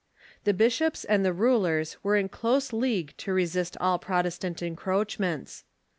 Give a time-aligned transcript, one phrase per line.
[0.45, 5.63] The bishops and the rulers were in close league to resist all Protestant en croachments.